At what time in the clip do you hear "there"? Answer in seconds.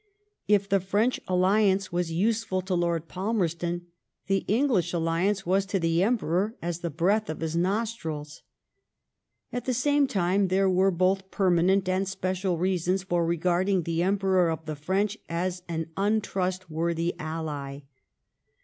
10.47-10.67